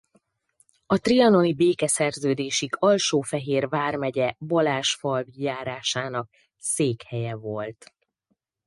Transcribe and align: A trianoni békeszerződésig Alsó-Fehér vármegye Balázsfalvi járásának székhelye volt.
A 0.85 0.97
trianoni 0.97 1.53
békeszerződésig 1.53 2.75
Alsó-Fehér 2.79 3.67
vármegye 3.69 4.33
Balázsfalvi 4.39 5.33
járásának 5.41 6.29
székhelye 6.57 7.35
volt. 7.35 7.93